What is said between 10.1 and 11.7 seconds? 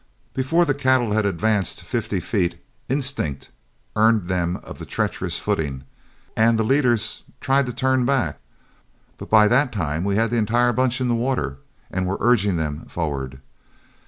had the entire bunch in the water